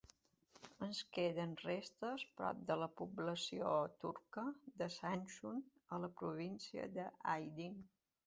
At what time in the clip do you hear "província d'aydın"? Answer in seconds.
6.23-7.77